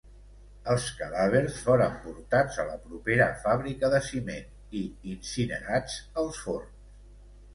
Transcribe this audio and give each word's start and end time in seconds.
Els 0.73 0.85
cadàvers 0.99 1.57
foren 1.65 1.97
portats 2.05 2.57
a 2.63 2.63
la 2.69 2.79
propera 2.87 3.27
fàbrica 3.43 3.91
de 3.95 4.01
ciment 4.07 4.49
i 4.79 4.83
incinerats 5.13 5.99
als 6.23 6.43
forns. 6.47 6.89